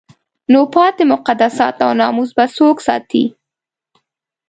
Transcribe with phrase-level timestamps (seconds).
[0.51, 3.23] نو پاتې مقدسات او ناموس به څوک ساتي؟